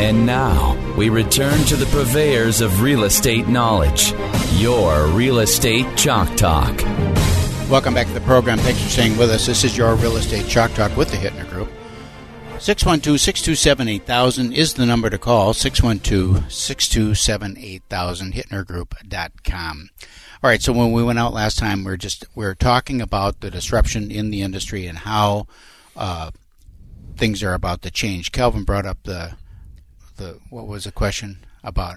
[0.00, 4.14] And now we return to the purveyors of real estate knowledge,
[4.54, 6.80] your Real Estate Chalk Talk.
[7.68, 8.56] Welcome back to the program.
[8.56, 9.44] Thanks for staying with us.
[9.44, 11.68] This is your Real Estate Chalk Talk with the Hittner Group.
[12.58, 15.52] 612 627 8000 is the number to call.
[15.52, 19.90] 612 627 8000, hittnergroup.com.
[20.42, 23.02] All right, so when we went out last time, we are just we are talking
[23.02, 25.46] about the disruption in the industry and how
[25.94, 26.30] uh,
[27.18, 28.32] things are about to change.
[28.32, 29.36] Kelvin brought up the
[30.20, 31.96] the what was the question about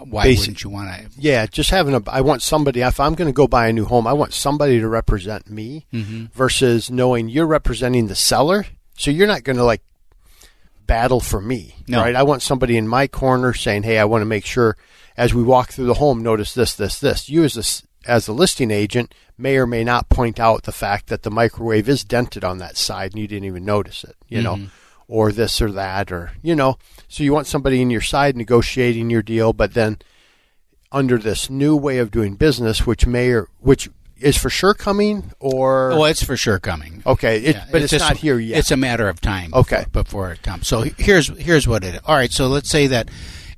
[0.00, 1.10] why Basic, wouldn't you want to?
[1.18, 2.02] Yeah, just having a.
[2.06, 2.80] I want somebody.
[2.80, 5.86] If I'm going to go buy a new home, I want somebody to represent me
[5.92, 6.26] mm-hmm.
[6.32, 8.66] versus knowing you're representing the seller.
[8.96, 9.82] So you're not going to like
[10.86, 12.00] battle for me, no.
[12.00, 12.14] right?
[12.14, 14.76] I want somebody in my corner saying, "Hey, I want to make sure
[15.16, 18.32] as we walk through the home, notice this, this, this." You as a as a
[18.32, 22.44] listing agent may or may not point out the fact that the microwave is dented
[22.44, 24.16] on that side and you didn't even notice it.
[24.28, 24.62] You mm-hmm.
[24.62, 24.70] know
[25.08, 26.78] or this or that or you know.
[27.08, 29.98] So you want somebody in your side negotiating your deal but then
[30.92, 35.32] under this new way of doing business which may or which is for sure coming
[35.40, 35.92] or?
[35.92, 37.02] Oh it's for sure coming.
[37.04, 38.58] Okay it, yeah, but it's, it's just, not here yet.
[38.58, 39.84] it's a matter of time okay.
[39.92, 40.68] before, it comes.
[40.68, 43.10] So here's here's what it is all right so let's say that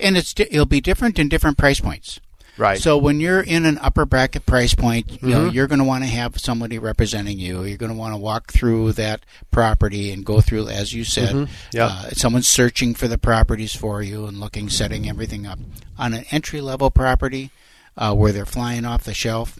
[0.00, 2.20] and it's it'll be different in different price points
[2.56, 2.78] Right.
[2.78, 5.30] So when you're in an upper bracket price point, you mm-hmm.
[5.30, 7.64] know, you're going to want to have somebody representing you.
[7.64, 11.34] You're going to want to walk through that property and go through, as you said,
[11.34, 11.52] mm-hmm.
[11.72, 11.86] yeah.
[11.86, 15.58] Uh, someone's searching for the properties for you and looking, setting everything up.
[15.98, 17.50] On an entry level property,
[17.96, 19.58] uh, where they're flying off the shelf,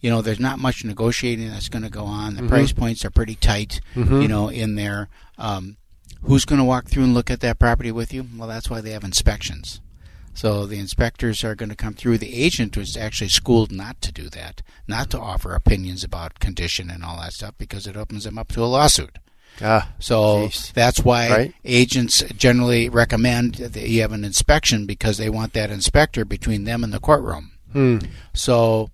[0.00, 2.34] you know, there's not much negotiating that's going to go on.
[2.34, 2.48] The mm-hmm.
[2.48, 4.22] price points are pretty tight, mm-hmm.
[4.22, 5.08] you know, in there.
[5.38, 5.76] Um,
[6.22, 8.26] who's going to walk through and look at that property with you?
[8.36, 9.80] Well, that's why they have inspections.
[10.36, 12.18] So the inspectors are going to come through.
[12.18, 16.90] The agent was actually schooled not to do that, not to offer opinions about condition
[16.90, 19.18] and all that stuff because it opens them up to a lawsuit.
[19.62, 20.72] Ah, so geez.
[20.74, 21.54] that's why right?
[21.64, 26.84] agents generally recommend that you have an inspection because they want that inspector between them
[26.84, 27.52] and the courtroom.
[27.72, 27.98] Hmm.
[28.34, 28.90] So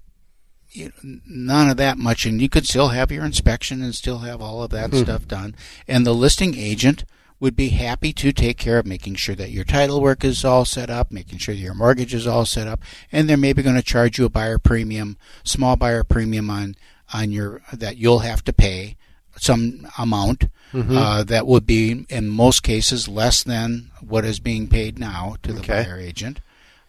[0.70, 4.18] you know, none of that much, and you could still have your inspection and still
[4.18, 5.00] have all of that hmm.
[5.02, 5.56] stuff done.
[5.88, 7.04] And the listing agent
[7.42, 10.64] would be happy to take care of making sure that your title work is all
[10.64, 12.80] set up, making sure your mortgage is all set up,
[13.10, 16.76] and they're maybe going to charge you a buyer premium, small buyer premium on
[17.12, 18.96] on your that you'll have to pay
[19.36, 20.96] some amount mm-hmm.
[20.96, 25.52] uh, that would be in most cases less than what is being paid now to
[25.52, 25.82] the okay.
[25.82, 26.40] buyer agent.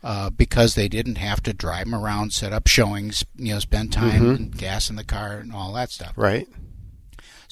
[0.03, 3.90] Uh, because they didn't have to drive them around, set up showings, you know, spend
[3.90, 4.36] time mm-hmm.
[4.36, 6.12] and gas in the car and all that stuff.
[6.18, 6.46] Right.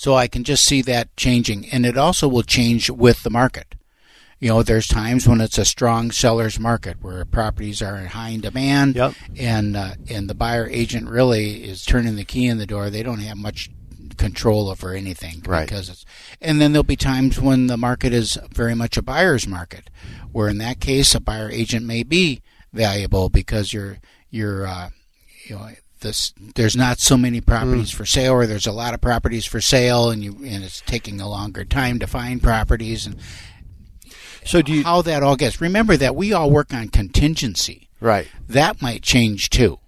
[0.02, 1.70] So I can just see that changing.
[1.70, 3.76] And it also will change with the market.
[4.40, 8.30] You know, there's times when it's a strong seller's market where properties are in high
[8.30, 9.14] in demand, yep.
[9.38, 12.90] and uh, and the buyer agent really is turning the key in the door.
[12.90, 13.70] They don't have much
[14.18, 15.68] control over anything right.
[15.68, 16.04] because it's
[16.42, 19.92] and then there'll be times when the market is very much a buyer's market
[20.32, 22.42] where in that case a buyer agent may be
[22.74, 24.00] valuable because you're
[24.32, 24.90] you're uh,
[25.46, 25.70] you know
[26.02, 27.96] this there's not so many properties mm.
[27.96, 31.22] for sale or there's a lot of properties for sale and you and it's taking
[31.22, 33.16] a longer time to find properties and
[34.46, 37.90] so do you how that all gets remember that we all work on contingency.
[38.00, 38.28] Right.
[38.48, 39.80] That might change too.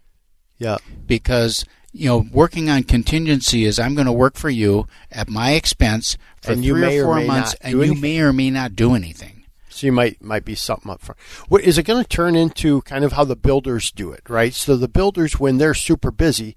[0.58, 0.78] Yeah.
[1.08, 5.52] Because you know working on contingency is i'm going to work for you at my
[5.52, 9.43] expense for and three or four months and you may or may not do anything
[9.74, 11.20] so you might might be something up front.
[11.48, 14.54] What, is it going to turn into kind of how the builders do it, right?
[14.54, 16.56] So the builders, when they're super busy,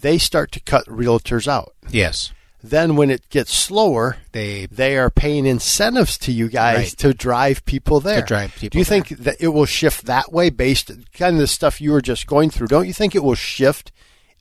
[0.00, 1.74] they start to cut realtors out.
[1.88, 2.32] Yes.
[2.62, 6.98] Then when it gets slower, they they are paying incentives to you guys right.
[6.98, 8.22] to drive people there.
[8.22, 8.70] To drive people.
[8.70, 9.02] Do you there.
[9.02, 12.26] think that it will shift that way based kind of the stuff you were just
[12.26, 12.68] going through?
[12.68, 13.92] Don't you think it will shift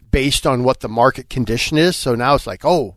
[0.10, 1.98] based on what the market condition is?
[1.98, 2.96] So now it's like, oh,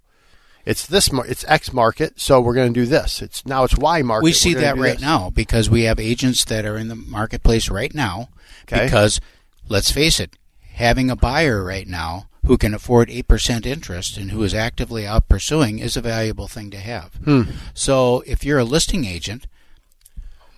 [0.67, 3.23] it's this it's X market, so we're going to do this.
[3.23, 4.25] It's now it's Y market.
[4.25, 5.01] We see that right this.
[5.01, 8.29] now because we have agents that are in the marketplace right now.
[8.65, 8.85] Okay.
[8.85, 9.21] Because
[9.69, 10.37] let's face it,
[10.73, 15.29] having a buyer right now who can afford 8% interest and who is actively out
[15.29, 17.15] pursuing is a valuable thing to have.
[17.25, 17.43] Hmm.
[17.75, 19.47] So if you're a listing agent,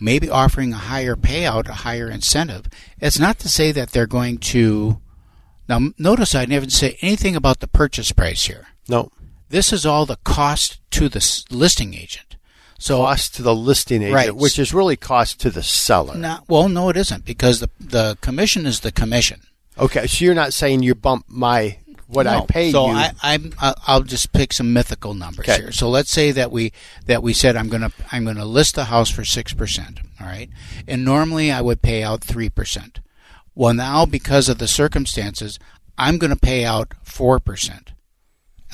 [0.00, 2.66] maybe offering a higher payout, a higher incentive,
[2.98, 5.00] it's not to say that they're going to.
[5.68, 8.68] Now, notice I didn't say anything about the purchase price here.
[8.88, 9.10] No.
[9.50, 12.36] This is all the cost to the listing agent.
[12.78, 14.36] So cost to the listing agent, Right.
[14.36, 16.16] which is really cost to the seller.
[16.16, 19.40] not, well, no, it isn't because the the commission is the commission.
[19.78, 22.92] Okay, so you're not saying you bump my what I pay so you.
[22.96, 25.60] I, I'm I- I'll just pick some mythical numbers Okay.
[25.60, 25.72] here.
[25.72, 26.72] So let's say that we
[27.06, 30.00] that we said I'm gonna I'm gonna list the house for six percent.
[30.20, 30.48] All right,
[30.86, 33.00] and normally I would pay out three percent.
[33.54, 35.58] Well, now because of the circumstances,
[35.98, 37.90] I'm going to pay out four percent.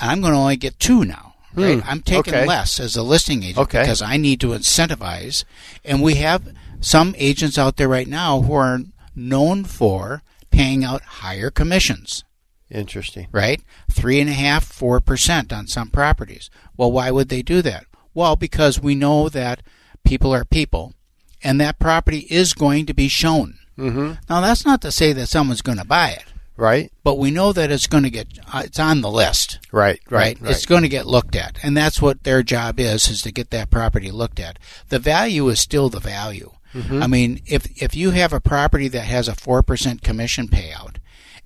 [0.01, 1.35] I'm going to only get two now.
[1.55, 1.81] Right?
[1.87, 2.47] I'm taking okay.
[2.47, 3.83] less as a listing agent Okay.
[3.83, 5.45] because I need to incentivize,
[5.85, 8.81] and we have some agents out there right now who are
[9.15, 12.25] known for paying out higher commissions
[12.71, 13.29] Interesting.
[13.31, 13.63] right?
[13.89, 16.51] Three and a half, four percent on some properties.
[16.77, 17.87] Well, why would they do that?
[18.15, 19.63] Well, because we know that
[20.05, 20.95] people are people,
[21.43, 23.59] and that property is going to be shown.
[23.79, 24.13] Mm-hmm.
[24.29, 26.25] Now, that's not to say that someone's going to buy it,
[26.57, 26.93] Right.
[27.03, 29.59] but we know that it's going to get uh, it's on the list.
[29.73, 30.01] Right.
[30.09, 30.51] Right, Right.
[30.53, 33.51] It's going to get looked at, and that's what their job is: is to get
[33.51, 34.59] that property looked at.
[34.89, 36.53] The value is still the value.
[36.91, 40.97] I mean, if if you have a property that has a four percent commission payout,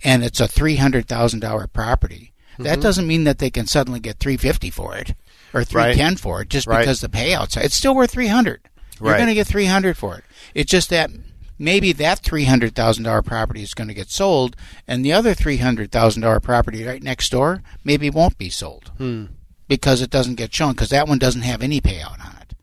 [0.03, 4.01] and it's a three hundred thousand dollar property, that doesn't mean that they can suddenly
[4.01, 5.15] get three fifty for it
[5.53, 6.81] or three ten for it just Right.
[6.81, 7.57] because the payouts.
[7.63, 8.61] It's still worth three hundred.
[9.01, 9.17] You're Right.
[9.19, 10.25] going to get three hundred for it.
[10.55, 11.11] It's just that
[11.59, 14.57] maybe that three hundred thousand dollar property is going to get sold,
[14.87, 18.93] and the other three hundred thousand dollar property right next door maybe won't be sold
[18.99, 19.27] hmm.
[19.67, 22.55] because it doesn't get shown because that one doesn't have any payout on it,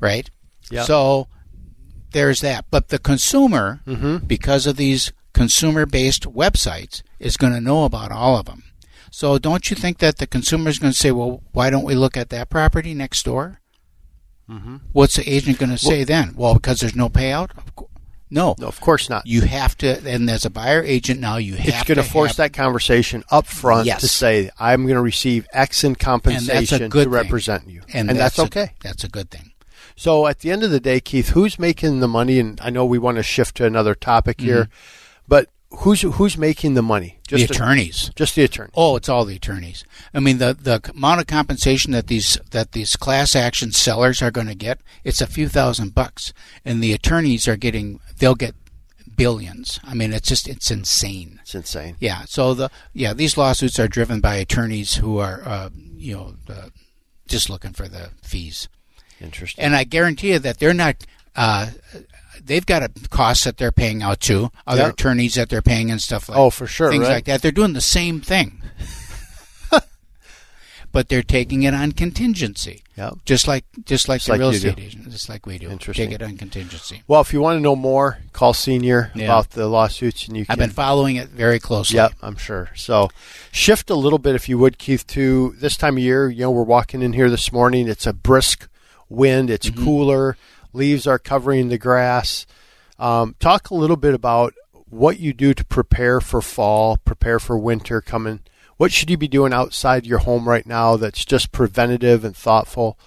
[0.00, 0.30] right?
[0.70, 0.86] Yep.
[0.86, 1.28] So
[2.12, 2.66] there's that.
[2.70, 4.18] But the consumer, mm-hmm.
[4.26, 8.64] because of these consumer-based websites, is going to know about all of them.
[9.10, 11.94] So don't you think that the consumer is going to say, "Well, why don't we
[11.94, 13.60] look at that property next door?"
[14.48, 14.76] Mm-hmm.
[14.92, 16.34] What's the agent going to say then?
[16.36, 17.50] Well, because there's no payout.
[18.32, 19.26] No, No, of course not.
[19.26, 20.00] you have to.
[20.08, 21.70] And as a buyer agent now, you have to.
[21.72, 24.00] it's going to force have- that conversation up front Yes.
[24.00, 27.10] to say I'm going to receive X in compensation that's a good to thing.
[27.10, 28.72] represent you, and, that's, a- okay.
[28.80, 29.52] That's a good thing.
[29.96, 32.38] So at the end of the day, Keith, who's making the money?
[32.38, 34.72] And I know we want to shift to another topic here, mm-hmm.
[35.28, 37.18] but who's who's making the money?
[37.26, 37.36] Mm-hmm.
[37.36, 38.10] the attorneys.
[38.14, 38.70] just the attorney.
[38.74, 39.84] Oh, it's all the attorneys.
[40.12, 44.30] I mean, the the amount of compensation that these that these class action sellers are
[44.30, 46.32] going to get, it's a few thousand bucks,
[46.64, 48.54] and the attorneys are getting they'll get
[49.16, 49.80] billions.
[49.84, 51.38] I mean, it's just it's insane.
[51.42, 51.96] It's insane.
[52.00, 52.24] Yeah.
[52.26, 56.68] So the yeah these lawsuits are driven by attorneys who are uh, you know uh,
[57.28, 58.68] just looking for the fees,
[59.20, 59.64] Interesting.
[59.64, 61.04] and I guarantee you that they're not.
[61.36, 61.68] Uh,
[62.44, 64.88] They've got a costs that they're paying out to other Yeah.
[64.88, 67.12] attorneys that they're paying and stuff like Oh, for sure, things right.
[67.14, 67.40] like that.
[67.40, 68.60] They're doing the same thing,
[70.92, 72.82] but they're taking it on contingency.
[72.96, 73.18] Yep.
[73.24, 74.82] Just like just like Just the like real estate do.
[74.82, 75.70] agent, just like we do.
[75.70, 76.08] Interesting.
[76.10, 77.02] Take it on contingency.
[77.06, 79.24] well, if you want to know more, call Senior Yeah.
[79.26, 80.52] about the lawsuits, and you can.
[80.52, 81.96] I've been following it very closely.
[81.96, 82.70] Yep, I'm sure.
[82.74, 83.08] So,
[83.52, 86.28] shift a little bit, if you would, Keith, to this time of year.
[86.28, 87.88] You know, we're walking in here this morning.
[87.88, 88.68] It's a brisk
[89.08, 89.48] wind.
[89.48, 89.84] It's Mm-hmm.
[89.84, 90.36] cooler.
[90.72, 92.46] Leaves are covering the grass.
[92.98, 94.54] Um, talk a little bit about
[94.88, 98.40] what you do to prepare for fall, prepare for winter coming.
[98.76, 102.98] What should you be doing outside your home right now that's just preventative and thoughtful?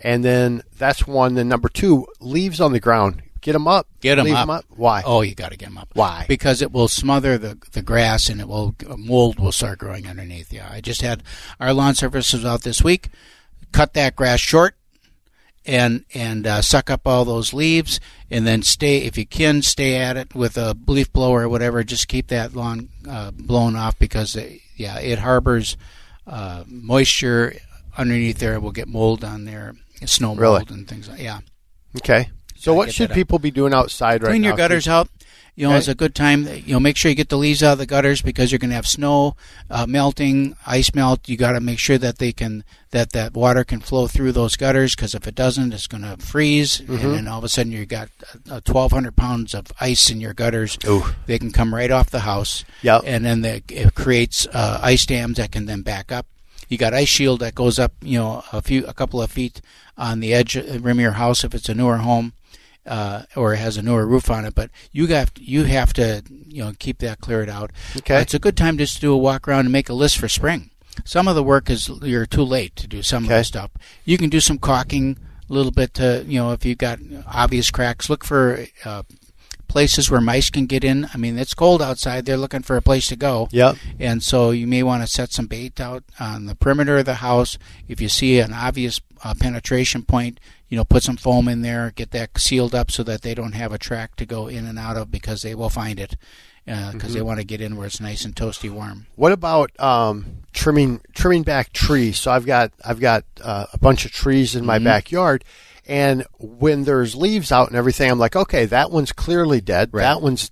[0.00, 1.34] And then that's one.
[1.34, 3.22] Then number two, leaves on the ground.
[3.40, 3.86] Get them up.
[4.00, 4.42] Get 'em Leave up.
[4.44, 4.64] 'em up.
[4.70, 5.02] Why?
[5.04, 5.88] Oh, you got to get them up.
[5.92, 6.24] Why?
[6.28, 10.50] Because it will smother the the grass and it will mold will start growing underneath.
[10.50, 11.22] Yeah, I just had
[11.60, 13.10] our lawn services out this week.
[13.70, 14.76] Cut that grass short
[15.66, 19.96] and and uh, suck up all those leaves, and then stay if you can stay
[19.96, 21.82] at it with a leaf blower or whatever.
[21.84, 25.76] Just keep that lawn uh, blown off because it, yeah, it harbors
[26.26, 27.54] uh, moisture
[27.96, 28.54] underneath there.
[28.54, 30.58] It will get mold on there, snow Really?
[30.58, 31.08] mold and things.
[31.08, 31.40] like Yeah.
[31.96, 32.30] Okay.
[32.56, 34.48] So, what should people be doing outside right clean now?
[34.48, 35.08] Clean your gutters out.
[35.56, 35.78] You know, Okay.
[35.78, 36.48] it's a good time.
[36.48, 38.70] You know, make sure you get the leaves out of the gutters because you're going
[38.70, 39.36] to have snow
[39.70, 41.28] uh, melting, ice melt.
[41.28, 44.56] You got to make sure that they can that that water can flow through those
[44.56, 46.92] gutters because if it doesn't, it's going to freeze, Mm-hmm.
[47.06, 48.08] and then all of a sudden you got
[48.50, 50.76] uh, 1,200 pounds of ice in your gutters.
[50.86, 51.04] Ooh.
[51.26, 52.64] They can come right off the house.
[52.82, 53.02] Yep.
[53.06, 56.26] and then the, it creates uh, ice dams that can then back up.
[56.68, 59.60] You got ice shield that goes up, you know, a few, a couple of feet
[59.98, 62.32] on the edge uh, rim of your house if it's a newer home
[62.86, 64.54] uh, or has a newer roof on it.
[64.54, 67.70] But you have you have to you know keep that cleared out.
[67.96, 68.16] Okay.
[68.16, 70.18] Uh, it's a good time just to do a walk around and make a list
[70.18, 70.70] for spring.
[71.04, 73.70] Some of the work is you're too late to do some of the stuff.
[74.04, 77.70] You can do some caulking a little bit to you know if you've got obvious
[77.70, 78.08] cracks.
[78.08, 79.02] Look for uh,
[79.74, 81.08] places where mice can get in.
[81.12, 82.26] I mean, it's cold outside.
[82.26, 83.48] They're looking for a place to go.
[83.50, 83.76] Yep.
[83.98, 87.16] And so you may want to set some bait out on the perimeter of the
[87.16, 87.58] house.
[87.88, 90.38] If you see an obvious uh, penetration point,
[90.68, 93.52] you know, put some foam in there, get that sealed up so that they don't
[93.52, 96.16] have a track to go in and out of because they will find it.
[96.66, 97.12] because uh, mm-hmm.
[97.12, 99.06] they want to get in where it's nice and toasty warm.
[99.16, 102.18] What about um, trimming trimming back trees?
[102.18, 104.84] So I've got I've got uh, a bunch of trees in my mm-hmm.
[104.84, 105.44] backyard,
[105.86, 109.90] and when there's leaves out and everything, I'm like, okay, that one's clearly dead.
[109.92, 110.02] Right.
[110.02, 110.50] That one's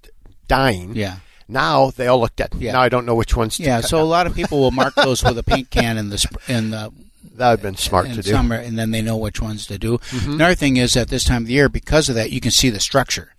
[0.49, 0.95] dying.
[0.95, 1.17] Yeah.
[1.49, 2.55] Now they all look dead.
[2.57, 2.73] Yeah.
[2.73, 3.61] Now I don't know which ones.
[3.61, 3.83] Yeah.
[3.83, 6.71] so a lot of people will mark those with a paint can in the in
[6.71, 6.93] the
[7.36, 8.36] that would have been smart to do.
[8.36, 9.98] And then they know which ones to do.
[9.98, 10.32] Mm-hmm.
[10.32, 12.70] Another thing is at this time of the year, because of that, you can see
[12.70, 13.34] the structure.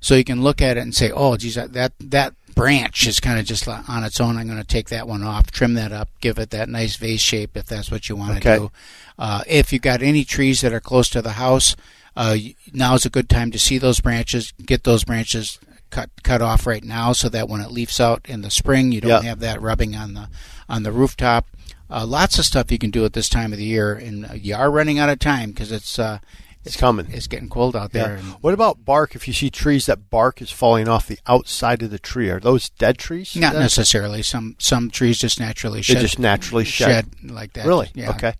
[0.00, 3.38] So you can look at it and say, "Oh, geez, that that branch is kind
[3.38, 4.36] of just on its own.
[4.36, 7.20] I'm going to take that one off, trim that up, give it that nice vase
[7.20, 8.54] shape if that's what you want okay.
[8.54, 8.72] to do.
[9.18, 11.76] Uh, if you've got any trees that are close to the house,
[12.16, 12.36] uh,
[12.72, 15.58] now is a good time to see those branches, get those branches
[15.90, 19.00] cut cut off right now, so that when it leaves out in the spring, you
[19.00, 19.24] don't yep.
[19.24, 20.28] have that rubbing on the
[20.68, 21.46] on the rooftop.
[21.94, 24.52] Uh, lots of stuff you can do at this time of the year, and you
[24.54, 26.18] are running out of time because it's uh,
[26.64, 27.06] it's coming.
[27.10, 28.16] It's getting cold out there.
[28.16, 28.32] Yeah.
[28.40, 29.14] What about bark?
[29.14, 32.40] If you see trees that bark is falling off the outside of the tree, are
[32.40, 33.36] those dead trees?
[33.36, 34.22] Not necessarily.
[34.22, 35.98] Some some trees just naturally shed.
[35.98, 37.06] They just naturally shed.
[37.20, 37.66] shed like that.
[37.66, 37.90] Really?
[37.94, 38.10] Yeah.
[38.10, 38.34] Okay.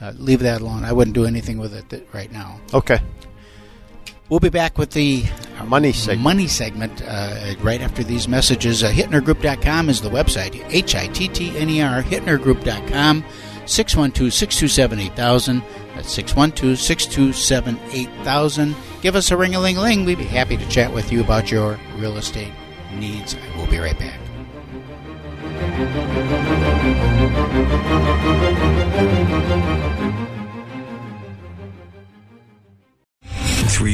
[0.00, 0.84] Uh, leave that alone.
[0.84, 2.60] I wouldn't do anything with it right now.
[2.72, 3.00] Okay.
[4.28, 5.24] We'll be back with the
[5.66, 8.82] money segment, money segment uh, right after these messages.
[8.82, 10.64] Uh, HittnerGroup.com is the website.
[10.70, 13.24] H I T T N E R, HittnerGroup.com.
[13.66, 15.62] 612 627 8000.
[15.94, 18.76] That's 612 627 8000.
[19.02, 20.04] Give us a ring a ling ling.
[20.04, 22.52] We'd be happy to chat with you about your real estate
[22.92, 23.36] needs.
[23.56, 24.23] We'll be right back.